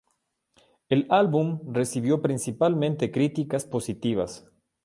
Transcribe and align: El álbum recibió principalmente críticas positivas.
El 0.89 1.05
álbum 1.11 1.59
recibió 1.71 2.23
principalmente 2.23 3.11
críticas 3.11 3.65
positivas. 3.67 4.49